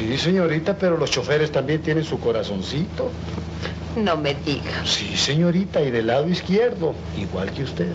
[0.00, 3.10] Sí, señorita, pero los choferes también tienen su corazoncito.
[4.02, 4.88] No me digas.
[4.88, 7.92] Sí, señorita, y del lado izquierdo, igual que usted.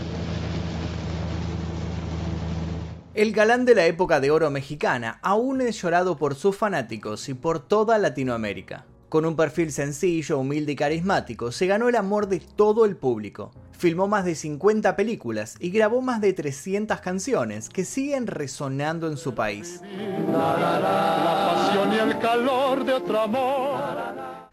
[3.15, 7.33] El galán de la época de oro mexicana aún es llorado por sus fanáticos y
[7.33, 8.85] por toda Latinoamérica.
[9.09, 13.51] Con un perfil sencillo, humilde y carismático, se ganó el amor de todo el público.
[13.71, 19.17] Filmó más de 50 películas y grabó más de 300 canciones que siguen resonando en
[19.17, 19.81] su país.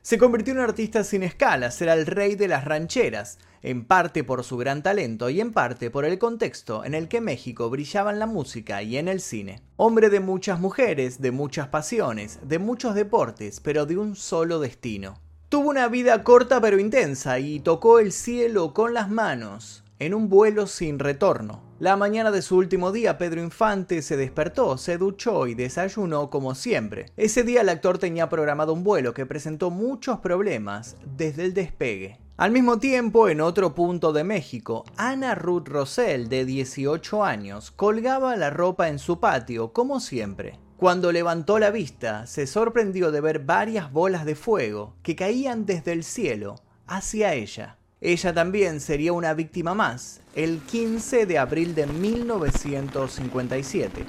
[0.03, 4.25] Se convirtió en un artista sin escalas, era el rey de las rancheras, en parte
[4.25, 8.11] por su gran talento y en parte por el contexto en el que México brillaba
[8.11, 9.63] en la música y en el cine.
[9.77, 15.21] Hombre de muchas mujeres, de muchas pasiones, de muchos deportes, pero de un solo destino.
[15.49, 20.29] Tuvo una vida corta pero intensa y tocó el cielo con las manos, en un
[20.29, 21.63] vuelo sin retorno.
[21.83, 26.55] La mañana de su último día, Pedro Infante se despertó, se duchó y desayunó como
[26.55, 27.07] siempre.
[27.17, 32.21] Ese día el actor tenía programado un vuelo que presentó muchos problemas desde el despegue.
[32.37, 38.37] Al mismo tiempo, en otro punto de México, Ana Ruth Rosell, de 18 años, colgaba
[38.37, 40.61] la ropa en su patio, como siempre.
[40.77, 45.91] Cuando levantó la vista, se sorprendió de ver varias bolas de fuego que caían desde
[45.91, 47.77] el cielo hacia ella.
[48.05, 54.05] Ella también sería una víctima más el 15 de abril de 1957.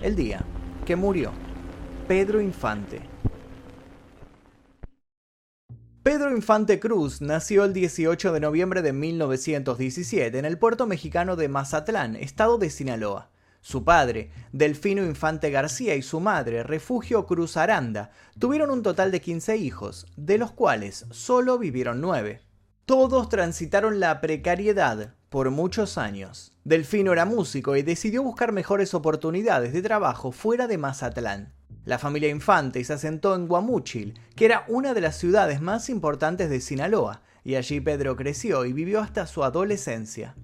[0.00, 0.44] El día
[0.86, 1.32] que murió
[2.06, 3.00] Pedro Infante.
[6.04, 11.48] Pedro Infante Cruz nació el 18 de noviembre de 1917 en el puerto mexicano de
[11.48, 13.30] Mazatlán, estado de Sinaloa.
[13.68, 19.20] Su padre, Delfino Infante García, y su madre, Refugio Cruz Aranda, tuvieron un total de
[19.20, 22.40] 15 hijos, de los cuales solo vivieron 9.
[22.86, 26.54] Todos transitaron la precariedad por muchos años.
[26.64, 31.52] Delfino era músico y decidió buscar mejores oportunidades de trabajo fuera de Mazatlán.
[31.84, 36.48] La familia Infante se asentó en Guamúchil, que era una de las ciudades más importantes
[36.48, 40.36] de Sinaloa, y allí Pedro creció y vivió hasta su adolescencia.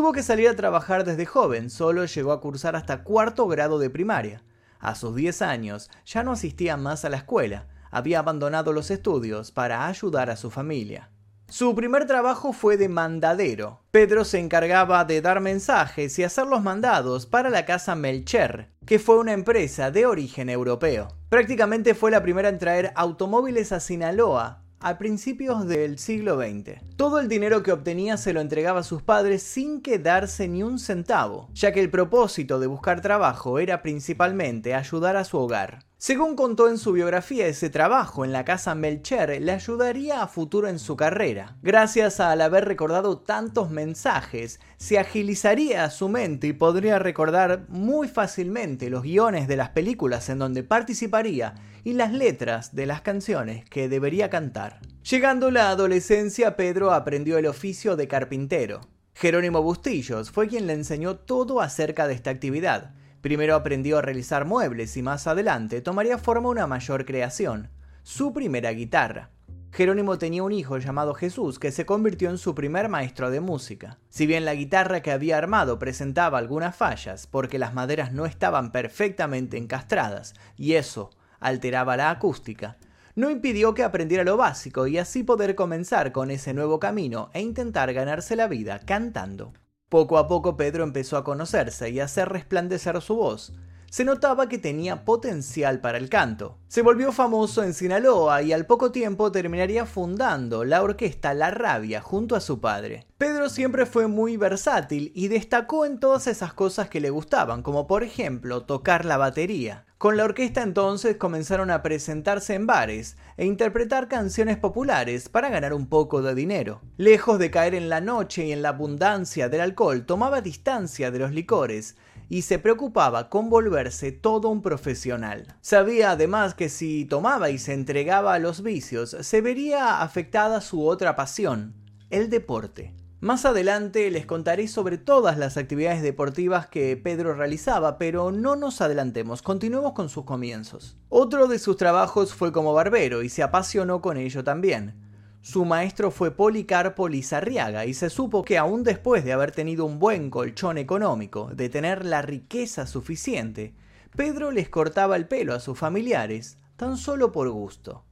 [0.00, 3.90] Tuvo que salir a trabajar desde joven, solo llegó a cursar hasta cuarto grado de
[3.90, 4.42] primaria.
[4.78, 9.52] A sus 10 años ya no asistía más a la escuela, había abandonado los estudios
[9.52, 11.10] para ayudar a su familia.
[11.50, 13.82] Su primer trabajo fue de mandadero.
[13.90, 18.98] Pedro se encargaba de dar mensajes y hacer los mandados para la casa Melcher, que
[18.98, 21.08] fue una empresa de origen europeo.
[21.28, 26.80] Prácticamente fue la primera en traer automóviles a Sinaloa, a principios del siglo XX.
[26.96, 30.78] Todo el dinero que obtenía se lo entregaba a sus padres sin quedarse ni un
[30.78, 35.89] centavo, ya que el propósito de buscar trabajo era principalmente ayudar a su hogar.
[36.02, 40.66] Según contó en su biografía, ese trabajo en la casa Melcher le ayudaría a futuro
[40.66, 41.58] en su carrera.
[41.60, 48.88] Gracias al haber recordado tantos mensajes, se agilizaría su mente y podría recordar muy fácilmente
[48.88, 53.90] los guiones de las películas en donde participaría y las letras de las canciones que
[53.90, 54.80] debería cantar.
[55.02, 58.80] Llegando la adolescencia, Pedro aprendió el oficio de carpintero.
[59.12, 64.46] Jerónimo Bustillos fue quien le enseñó todo acerca de esta actividad Primero aprendió a realizar
[64.46, 67.68] muebles y más adelante tomaría forma una mayor creación,
[68.02, 69.30] su primera guitarra.
[69.72, 73.98] Jerónimo tenía un hijo llamado Jesús que se convirtió en su primer maestro de música.
[74.08, 78.72] Si bien la guitarra que había armado presentaba algunas fallas porque las maderas no estaban
[78.72, 82.78] perfectamente encastradas y eso alteraba la acústica,
[83.14, 87.40] no impidió que aprendiera lo básico y así poder comenzar con ese nuevo camino e
[87.40, 89.52] intentar ganarse la vida cantando.
[89.90, 93.52] Poco a poco Pedro empezó a conocerse y a hacer resplandecer su voz.
[93.90, 96.58] Se notaba que tenía potencial para el canto.
[96.68, 102.00] Se volvió famoso en Sinaloa y al poco tiempo terminaría fundando la orquesta La Rabia
[102.00, 103.04] junto a su padre.
[103.18, 107.88] Pedro siempre fue muy versátil y destacó en todas esas cosas que le gustaban, como
[107.88, 109.86] por ejemplo tocar la batería.
[110.00, 115.74] Con la orquesta entonces comenzaron a presentarse en bares e interpretar canciones populares para ganar
[115.74, 116.80] un poco de dinero.
[116.96, 121.18] Lejos de caer en la noche y en la abundancia del alcohol, tomaba distancia de
[121.18, 121.98] los licores
[122.30, 125.58] y se preocupaba con volverse todo un profesional.
[125.60, 130.86] Sabía además que si tomaba y se entregaba a los vicios, se vería afectada su
[130.86, 131.74] otra pasión,
[132.08, 132.94] el deporte.
[133.22, 138.80] Más adelante les contaré sobre todas las actividades deportivas que Pedro realizaba, pero no nos
[138.80, 140.96] adelantemos, continuemos con sus comienzos.
[141.10, 144.94] Otro de sus trabajos fue como barbero y se apasionó con ello también.
[145.42, 149.98] Su maestro fue Policarpo Lizarriaga y se supo que aún después de haber tenido un
[149.98, 153.74] buen colchón económico, de tener la riqueza suficiente,
[154.16, 158.02] Pedro les cortaba el pelo a sus familiares, tan solo por gusto.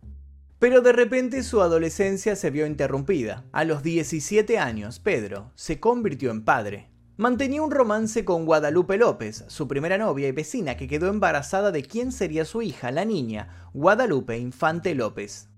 [0.59, 3.45] Pero de repente su adolescencia se vio interrumpida.
[3.53, 6.91] A los 17 años, Pedro se convirtió en padre.
[7.17, 11.83] Mantenía un romance con Guadalupe López, su primera novia y vecina que quedó embarazada de
[11.83, 15.49] quién sería su hija, la niña, Guadalupe Infante López.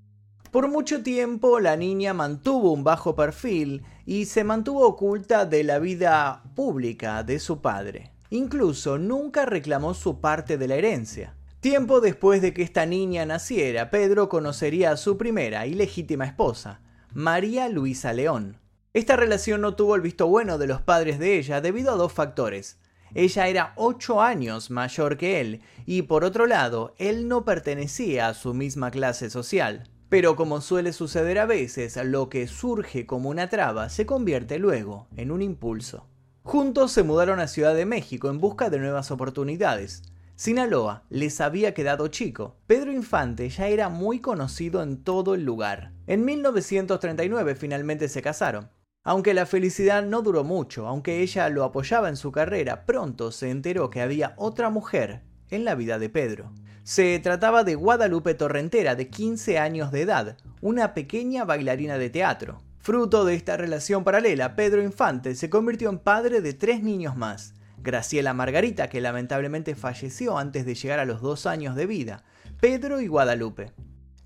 [0.50, 5.79] Por mucho tiempo la niña mantuvo un bajo perfil y se mantuvo oculta de la
[5.79, 8.12] vida pública de su padre.
[8.31, 11.37] Incluso nunca reclamó su parte de la herencia.
[11.61, 16.81] Tiempo después de que esta niña naciera, Pedro conocería a su primera y legítima esposa,
[17.12, 18.57] María Luisa León.
[18.95, 22.15] Esta relación no tuvo el visto bueno de los padres de ella debido a dos
[22.15, 22.79] factores.
[23.15, 28.35] Ella era ocho años mayor que él y por otro lado, él no pertenecía a
[28.35, 29.85] su misma clase social.
[30.09, 35.09] Pero como suele suceder a veces, lo que surge como una traba se convierte luego
[35.15, 36.07] en un impulso.
[36.43, 40.03] Juntos se mudaron a Ciudad de México en busca de nuevas oportunidades.
[40.41, 42.57] Sinaloa les había quedado chico.
[42.67, 45.93] Pedro Infante ya era muy conocido en todo el lugar.
[46.07, 48.71] En 1939 finalmente se casaron.
[49.05, 53.51] Aunque la felicidad no duró mucho, aunque ella lo apoyaba en su carrera, pronto se
[53.51, 56.55] enteró que había otra mujer en la vida de Pedro.
[56.85, 62.63] Se trataba de Guadalupe Torrentera, de 15 años de edad, una pequeña bailarina de teatro.
[62.79, 67.53] Fruto de esta relación paralela, Pedro Infante se convirtió en padre de tres niños más.
[67.82, 72.25] Graciela Margarita, que lamentablemente falleció antes de llegar a los dos años de vida,
[72.61, 73.73] Pedro y Guadalupe.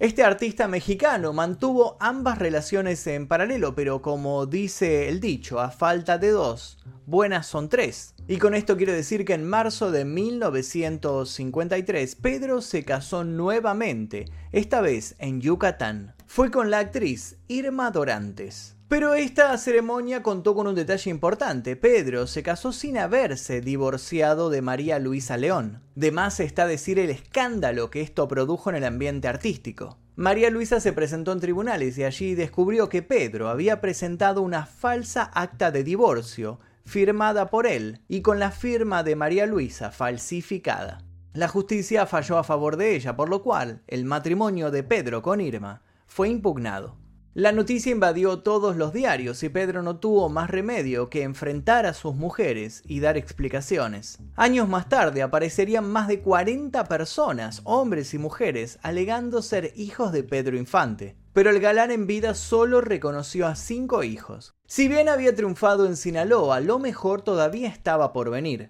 [0.00, 6.18] Este artista mexicano mantuvo ambas relaciones en paralelo, pero como dice el dicho, a falta
[6.18, 8.16] de dos, buenas son tres.
[8.26, 14.80] Y con esto quiero decir que en marzo de 1953 Pedro se casó nuevamente, esta
[14.80, 16.16] vez en Yucatán.
[16.26, 18.73] Fue con la actriz Irma Dorantes.
[18.88, 21.74] Pero esta ceremonia contó con un detalle importante.
[21.74, 25.82] Pedro se casó sin haberse divorciado de María Luisa León.
[25.94, 29.98] De más está decir el escándalo que esto produjo en el ambiente artístico.
[30.16, 35.24] María Luisa se presentó en tribunales y allí descubrió que Pedro había presentado una falsa
[35.34, 40.98] acta de divorcio firmada por él y con la firma de María Luisa falsificada.
[41.32, 45.40] La justicia falló a favor de ella, por lo cual el matrimonio de Pedro con
[45.40, 46.96] Irma fue impugnado.
[47.36, 51.92] La noticia invadió todos los diarios y Pedro no tuvo más remedio que enfrentar a
[51.92, 54.20] sus mujeres y dar explicaciones.
[54.36, 60.22] Años más tarde aparecerían más de 40 personas, hombres y mujeres, alegando ser hijos de
[60.22, 61.16] Pedro Infante.
[61.32, 64.54] Pero el galán en vida solo reconoció a cinco hijos.
[64.68, 68.68] Si bien había triunfado en Sinaloa, lo mejor todavía estaba por venir.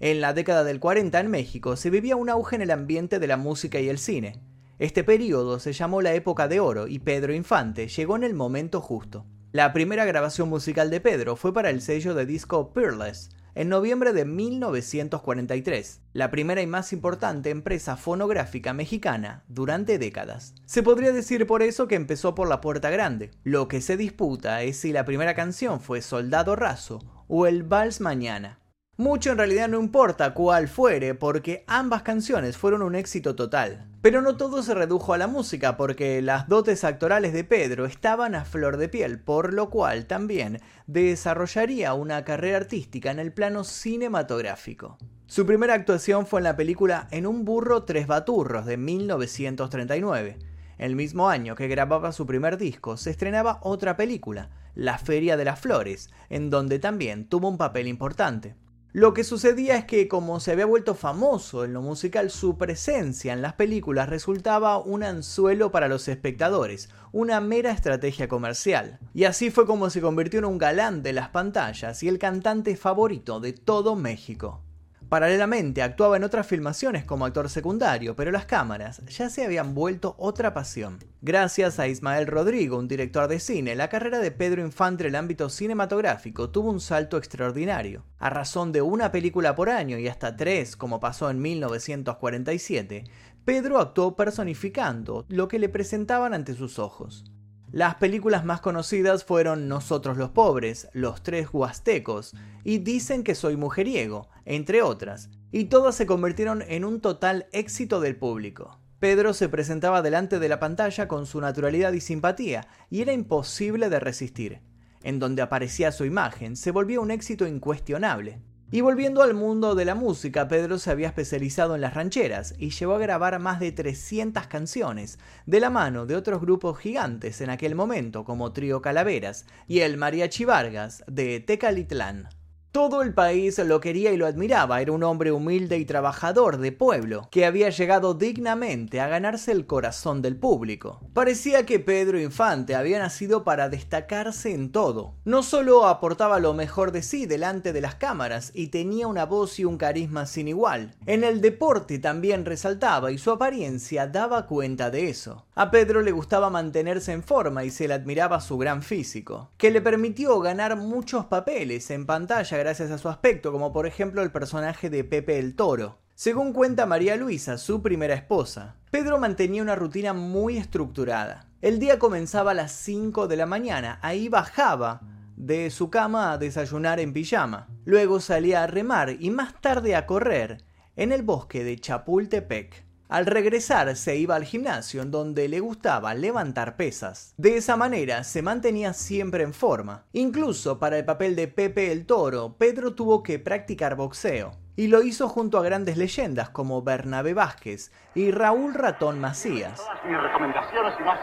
[0.00, 3.26] En la década del 40 en México se vivía un auge en el ambiente de
[3.26, 4.40] la música y el cine.
[4.78, 8.82] Este periodo se llamó la época de oro y Pedro Infante llegó en el momento
[8.82, 9.24] justo.
[9.50, 14.12] La primera grabación musical de Pedro fue para el sello de disco Peerless, en noviembre
[14.12, 20.54] de 1943, la primera y más importante empresa fonográfica mexicana durante décadas.
[20.66, 23.30] Se podría decir por eso que empezó por la puerta grande.
[23.44, 28.02] Lo que se disputa es si la primera canción fue Soldado Raso o el Vals
[28.02, 28.58] Mañana.
[28.98, 33.86] Mucho en realidad no importa cuál fuere, porque ambas canciones fueron un éxito total.
[34.00, 38.34] Pero no todo se redujo a la música, porque las dotes actorales de Pedro estaban
[38.34, 43.64] a flor de piel, por lo cual también desarrollaría una carrera artística en el plano
[43.64, 44.96] cinematográfico.
[45.26, 50.38] Su primera actuación fue en la película En un burro tres baturros de 1939.
[50.78, 55.44] El mismo año que grababa su primer disco, se estrenaba otra película, La Feria de
[55.44, 58.54] las Flores, en donde también tuvo un papel importante.
[58.92, 63.32] Lo que sucedía es que como se había vuelto famoso en lo musical, su presencia
[63.32, 68.98] en las películas resultaba un anzuelo para los espectadores, una mera estrategia comercial.
[69.12, 72.76] Y así fue como se convirtió en un galán de las pantallas y el cantante
[72.76, 74.65] favorito de todo México.
[75.08, 80.16] Paralelamente actuaba en otras filmaciones como actor secundario, pero las cámaras ya se habían vuelto
[80.18, 80.98] otra pasión.
[81.22, 85.14] Gracias a Ismael Rodrigo, un director de cine, la carrera de Pedro Infante en el
[85.14, 88.04] ámbito cinematográfico tuvo un salto extraordinario.
[88.18, 93.04] A razón de una película por año y hasta tres, como pasó en 1947,
[93.44, 97.24] Pedro actuó personificando lo que le presentaban ante sus ojos.
[97.72, 103.56] Las películas más conocidas fueron Nosotros los Pobres, Los Tres Huastecos y Dicen que soy
[103.56, 108.78] mujeriego, entre otras, y todas se convirtieron en un total éxito del público.
[109.00, 113.90] Pedro se presentaba delante de la pantalla con su naturalidad y simpatía, y era imposible
[113.90, 114.60] de resistir.
[115.02, 118.40] En donde aparecía su imagen, se volvía un éxito incuestionable.
[118.72, 122.70] Y volviendo al mundo de la música, Pedro se había especializado en las rancheras y
[122.70, 127.50] llegó a grabar más de 300 canciones, de la mano de otros grupos gigantes en
[127.50, 132.28] aquel momento como Trío Calaveras y el Mariachi Vargas de Tecalitlán.
[132.76, 134.82] Todo el país lo quería y lo admiraba.
[134.82, 139.64] Era un hombre humilde y trabajador de pueblo, que había llegado dignamente a ganarse el
[139.64, 141.00] corazón del público.
[141.14, 145.14] Parecía que Pedro Infante había nacido para destacarse en todo.
[145.24, 149.58] No solo aportaba lo mejor de sí delante de las cámaras y tenía una voz
[149.58, 150.96] y un carisma sin igual.
[151.06, 155.46] En el deporte también resaltaba y su apariencia daba cuenta de eso.
[155.54, 159.70] A Pedro le gustaba mantenerse en forma y se le admiraba su gran físico, que
[159.70, 164.32] le permitió ganar muchos papeles en pantalla gracias a su aspecto, como por ejemplo el
[164.32, 166.00] personaje de Pepe el Toro.
[166.16, 171.46] Según cuenta María Luisa, su primera esposa, Pedro mantenía una rutina muy estructurada.
[171.62, 175.02] El día comenzaba a las 5 de la mañana, ahí bajaba
[175.36, 177.68] de su cama a desayunar en pijama.
[177.84, 180.64] Luego salía a remar y más tarde a correr
[180.96, 182.84] en el bosque de Chapultepec.
[183.08, 187.34] Al regresar se iba al gimnasio en donde le gustaba levantar pesas.
[187.36, 190.04] De esa manera se mantenía siempre en forma.
[190.12, 194.52] Incluso para el papel de Pepe el Toro, Pedro tuvo que practicar boxeo.
[194.74, 199.76] Y lo hizo junto a grandes leyendas como Bernabé Vázquez y Raúl Ratón Macías.
[199.76, 201.20] Todas mis recomendaciones y más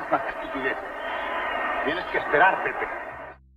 [1.86, 3.03] Tienes que esperar, Pepe.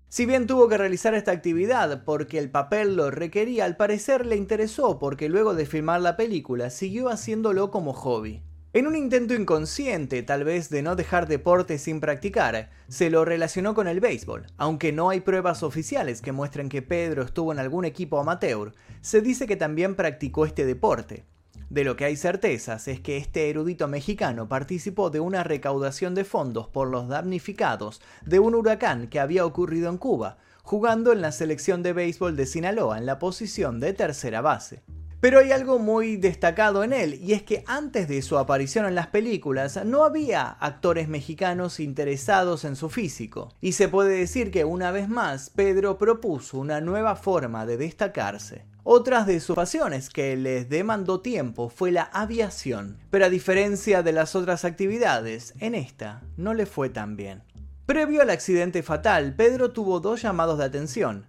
[0.08, 4.36] Si bien tuvo que realizar esta actividad porque el papel lo requería, al parecer le
[4.36, 8.42] interesó porque luego de filmar la película siguió haciéndolo como hobby.
[8.72, 13.74] En un intento inconsciente, tal vez de no dejar deporte sin practicar, se lo relacionó
[13.74, 14.46] con el béisbol.
[14.58, 19.22] Aunque no hay pruebas oficiales que muestren que Pedro estuvo en algún equipo amateur, se
[19.22, 21.24] dice que también practicó este deporte.
[21.68, 26.24] De lo que hay certezas es que este erudito mexicano participó de una recaudación de
[26.24, 31.32] fondos por los damnificados de un huracán que había ocurrido en Cuba, jugando en la
[31.32, 34.84] selección de béisbol de Sinaloa en la posición de tercera base.
[35.20, 38.94] Pero hay algo muy destacado en él, y es que antes de su aparición en
[38.94, 44.64] las películas no había actores mexicanos interesados en su físico, y se puede decir que
[44.64, 48.66] una vez más Pedro propuso una nueva forma de destacarse.
[48.84, 54.12] Otras de sus pasiones que les demandó tiempo fue la aviación, pero a diferencia de
[54.12, 57.42] las otras actividades, en esta no le fue tan bien.
[57.86, 61.26] Previo al accidente fatal, Pedro tuvo dos llamados de atención.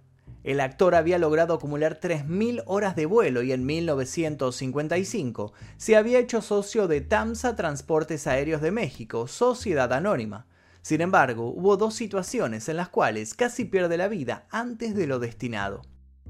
[0.48, 6.40] El actor había logrado acumular 3.000 horas de vuelo y en 1955 se había hecho
[6.40, 10.46] socio de TAMSA Transportes Aéreos de México, Sociedad Anónima.
[10.80, 15.18] Sin embargo, hubo dos situaciones en las cuales casi pierde la vida antes de lo
[15.18, 15.82] destinado.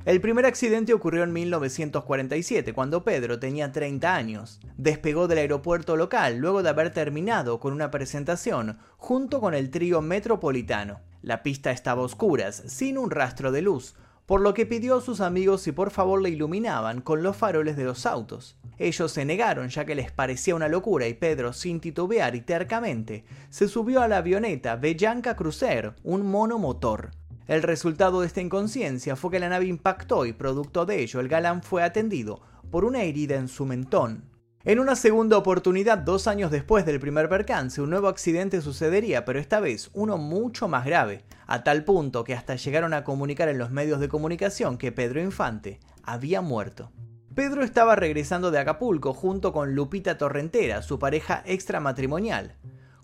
[0.04, 4.58] El primer accidente ocurrió en 1947, cuando Pedro tenía 30 años.
[4.76, 10.02] Despegó del aeropuerto local luego de haber terminado con una presentación junto con el trío
[10.02, 11.02] metropolitano.
[11.22, 13.94] La pista estaba a oscuras, sin un rastro de luz,
[14.28, 17.78] por lo que pidió a sus amigos si por favor le iluminaban con los faroles
[17.78, 18.58] de los autos.
[18.76, 23.24] Ellos se negaron ya que les parecía una locura y Pedro, sin titubear y tercamente,
[23.48, 27.12] se subió a la avioneta Bellanca Cruiser, un monomotor.
[27.46, 31.28] El resultado de esta inconsciencia fue que la nave impactó y producto de ello el
[31.28, 34.24] galán fue atendido por una herida en su mentón.
[34.68, 39.38] En una segunda oportunidad, dos años después del primer percance, un nuevo accidente sucedería, pero
[39.38, 43.56] esta vez uno mucho más grave, a tal punto que hasta llegaron a comunicar en
[43.56, 46.92] los medios de comunicación que Pedro Infante había muerto.
[47.34, 52.56] Pedro estaba regresando de Acapulco junto con Lupita Torrentera, su pareja extramatrimonial.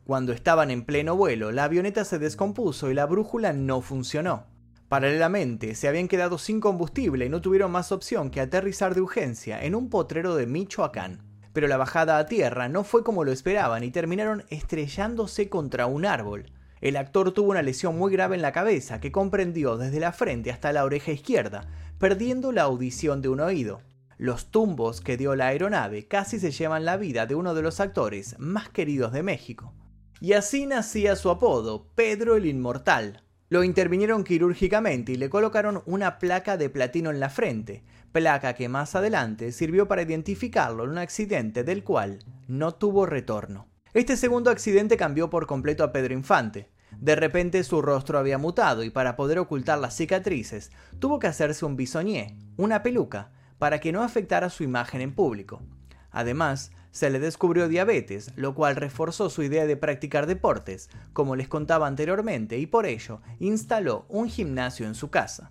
[0.05, 4.49] Cuando estaban en pleno vuelo, la avioneta se descompuso y la brújula no funcionó.
[4.91, 9.65] Paralelamente, se habían quedado sin combustible y no tuvieron más opción que aterrizar de urgencia
[9.65, 11.34] en un potrero de Michoacán.
[11.55, 16.05] Pero la bajada a tierra no fue como lo esperaban y terminaron estrellándose contra un
[16.05, 16.53] árbol.
[16.83, 20.51] El actor tuvo una lesión muy grave en la cabeza que comprendió desde la frente
[20.51, 21.67] hasta la oreja izquierda,
[21.99, 23.81] perdiendo la audición de un oído.
[24.19, 27.81] Los tumbos que dio la aeronave casi se llevan la vida de uno de los
[27.81, 29.73] actores más queridos de México.
[30.21, 33.24] Y así nacía su apodo, Pedro el Inmortal.
[33.55, 38.69] Lo intervinieron quirúrgicamente y le colocaron una placa de platino en la frente, placa que
[38.69, 42.19] más adelante sirvió para identificarlo en un accidente del cual
[42.49, 43.69] no tuvo retorno.
[43.93, 46.69] Este segundo accidente cambió por completo a Pedro Infante.
[46.99, 51.65] De repente su rostro había mutado y para poder ocultar las cicatrices tuvo que hacerse
[51.65, 55.63] un bisoñé, una peluca, para que no afectara su imagen en público.
[56.11, 61.49] Además, se le descubrió diabetes, lo cual reforzó su idea de practicar deportes, como les
[61.49, 65.51] contaba anteriormente, y por ello instaló un gimnasio en su casa.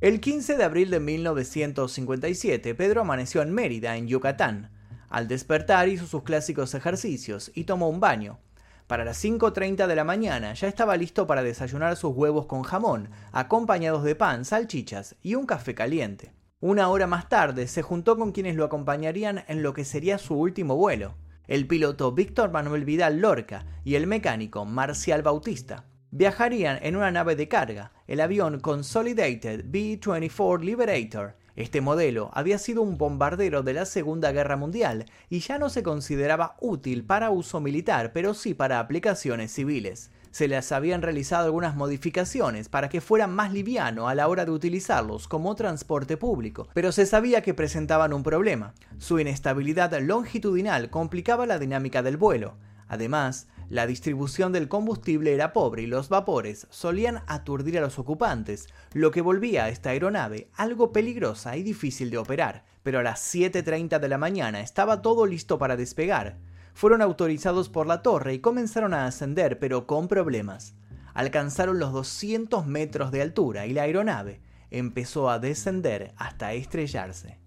[0.00, 4.70] El 15 de abril de 1957, Pedro amaneció en Mérida, en Yucatán.
[5.08, 8.38] Al despertar hizo sus clásicos ejercicios y tomó un baño.
[8.86, 13.10] Para las 5.30 de la mañana ya estaba listo para desayunar sus huevos con jamón,
[13.32, 16.37] acompañados de pan, salchichas y un café caliente.
[16.60, 20.34] Una hora más tarde se juntó con quienes lo acompañarían en lo que sería su
[20.34, 21.14] último vuelo,
[21.46, 25.84] el piloto Víctor Manuel Vidal Lorca y el mecánico Marcial Bautista.
[26.10, 31.36] Viajarían en una nave de carga, el avión Consolidated B-24 Liberator.
[31.54, 35.84] Este modelo había sido un bombardero de la Segunda Guerra Mundial y ya no se
[35.84, 40.10] consideraba útil para uso militar, pero sí para aplicaciones civiles.
[40.30, 44.50] Se les habían realizado algunas modificaciones para que fuera más liviano a la hora de
[44.50, 48.74] utilizarlos como transporte público, pero se sabía que presentaban un problema.
[48.98, 52.56] Su inestabilidad longitudinal complicaba la dinámica del vuelo.
[52.88, 58.66] Además, la distribución del combustible era pobre y los vapores solían aturdir a los ocupantes,
[58.94, 62.64] lo que volvía a esta aeronave algo peligrosa y difícil de operar.
[62.82, 66.38] Pero a las 7.30 de la mañana estaba todo listo para despegar.
[66.78, 70.76] Fueron autorizados por la torre y comenzaron a ascender, pero con problemas.
[71.12, 77.40] Alcanzaron los 200 metros de altura y la aeronave empezó a descender hasta estrellarse.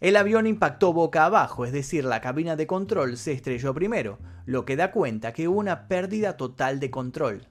[0.00, 4.64] El avión impactó boca abajo, es decir, la cabina de control se estrelló primero, lo
[4.64, 7.46] que da cuenta que hubo una pérdida total de control.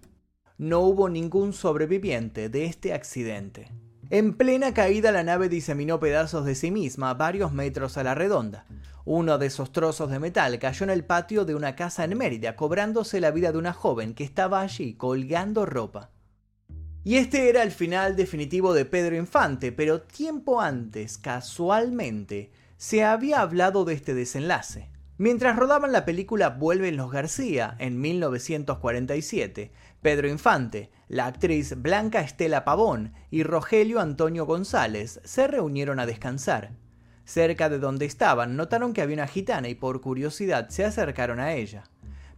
[0.57, 3.71] No hubo ningún sobreviviente de este accidente.
[4.13, 8.67] En plena caída la nave diseminó pedazos de sí misma varios metros a la redonda.
[9.05, 12.55] Uno de esos trozos de metal cayó en el patio de una casa en Mérida,
[12.55, 16.11] cobrándose la vida de una joven que estaba allí colgando ropa.
[17.03, 23.41] Y este era el final definitivo de Pedro Infante, pero tiempo antes, casualmente, se había
[23.41, 24.92] hablado de este desenlace.
[25.19, 32.65] Mientras rodaban la película Vuelven los García en 1947, Pedro Infante, la actriz Blanca Estela
[32.65, 36.71] Pavón y Rogelio Antonio González se reunieron a descansar.
[37.25, 41.53] Cerca de donde estaban notaron que había una gitana y por curiosidad se acercaron a
[41.53, 41.83] ella.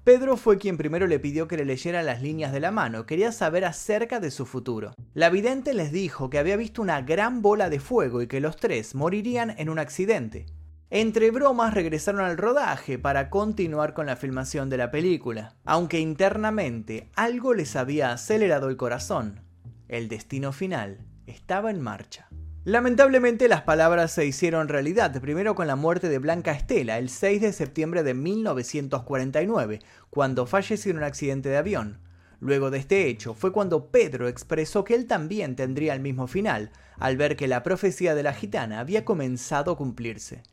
[0.04, 3.32] Pedro fue quien primero le pidió que le leyera las líneas de la mano, quería
[3.32, 4.94] saber acerca de su futuro.
[5.14, 8.58] La vidente les dijo que había visto una gran bola de fuego y que los
[8.58, 10.46] tres morirían en un accidente.
[10.92, 17.10] Entre bromas regresaron al rodaje para continuar con la filmación de la película, aunque internamente
[17.16, 19.42] algo les había acelerado el corazón.
[19.88, 22.28] El destino final estaba en marcha.
[22.66, 27.42] Lamentablemente las palabras se hicieron realidad, primero con la muerte de Blanca Estela el 6
[27.42, 29.80] de septiembre de 1949,
[30.12, 32.00] cuando falleció en un accidente de avión.
[32.40, 36.72] Luego de este hecho fue cuando Pedro expresó que él también tendría el mismo final,
[37.00, 40.44] al ver que la profecía de la gitana había comenzado a cumplirse.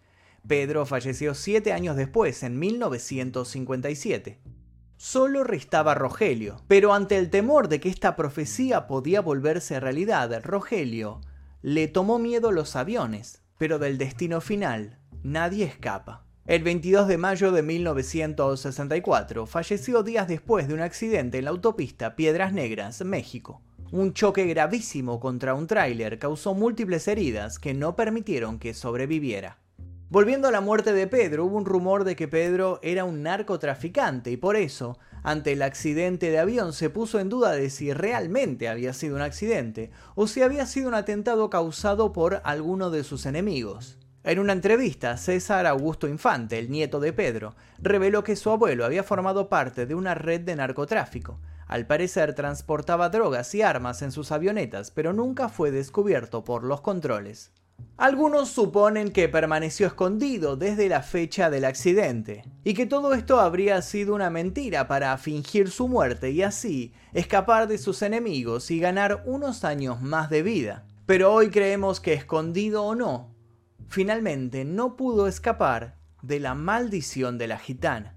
[0.47, 4.41] Pedro falleció siete años después, en 1957.
[4.97, 11.21] Solo restaba Rogelio, pero ante el temor de que esta profecía podía volverse realidad, Rogelio
[11.63, 16.25] le tomó miedo los aviones, pero del destino final nadie escapa.
[16.45, 22.17] El 22 de mayo de 1964 falleció días después de un accidente en la autopista
[22.17, 23.63] Piedras Negras, México.
[23.93, 29.62] Un choque gravísimo contra un tráiler causó múltiples heridas que no permitieron que sobreviviera.
[30.13, 34.31] Volviendo a la muerte de Pedro, hubo un rumor de que Pedro era un narcotraficante
[34.31, 38.69] y por eso, ante el accidente de avión, se puso en duda de si realmente
[38.69, 43.25] había sido un accidente o si había sido un atentado causado por alguno de sus
[43.25, 43.97] enemigos.
[44.23, 49.05] En una entrevista, César Augusto Infante, el nieto de Pedro, reveló que su abuelo había
[49.05, 51.41] formado parte de una red de narcotráfico.
[51.67, 56.83] Al parecer transportaba drogas y armas en sus avionetas, pero nunca fue descubierto por los
[56.83, 57.51] controles.
[57.97, 63.81] Algunos suponen que permaneció escondido desde la fecha del accidente, y que todo esto habría
[63.83, 69.23] sido una mentira para fingir su muerte y así escapar de sus enemigos y ganar
[69.27, 70.85] unos años más de vida.
[71.07, 73.35] Pero hoy creemos que escondido o no,
[73.89, 78.17] finalmente no pudo escapar de la maldición de la gitana.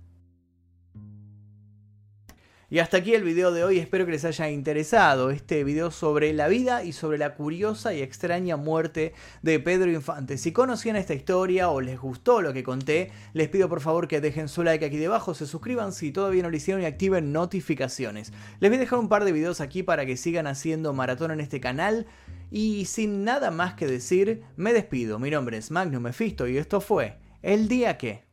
[2.67, 6.33] Y hasta aquí el video de hoy, espero que les haya interesado este video sobre
[6.33, 10.39] la vida y sobre la curiosa y extraña muerte de Pedro Infante.
[10.39, 14.19] Si conocían esta historia o les gustó lo que conté, les pido por favor que
[14.19, 18.33] dejen su like aquí debajo, se suscriban si todavía no lo hicieron y activen notificaciones.
[18.59, 21.41] Les voy a dejar un par de videos aquí para que sigan haciendo maratón en
[21.41, 22.07] este canal.
[22.49, 25.19] Y sin nada más que decir, me despido.
[25.19, 28.24] Mi nombre es Magnum Mephisto y esto fue El Día Que...